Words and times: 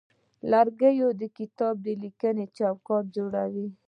لرګی 0.51 0.97
د 1.21 1.23
کتابلیکنې 1.37 2.45
چوکاټ 2.57 3.03
جوړوي. 3.15 3.67